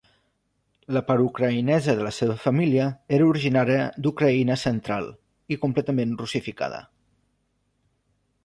La 0.95 1.01
part 1.09 1.25
ucraïnesa 1.25 1.93
de 1.99 2.07
la 2.07 2.13
seva 2.19 2.37
família 2.45 2.87
era 3.19 3.27
originària 3.33 3.85
d'Ucraïna 4.07 4.57
central 4.65 5.13
i 5.57 5.59
completament 5.67 6.17
russificada. 6.23 6.85